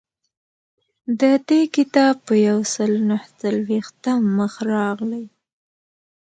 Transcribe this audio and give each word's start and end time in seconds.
د 1.19 1.21
دې 1.47 1.61
کتاب 1.75 2.15
په 2.27 2.33
یو 2.47 2.59
سل 2.73 2.91
نهه 3.09 3.27
څلویښتم 3.39 4.21
مخ 4.37 4.53
راغلی. 4.73 5.25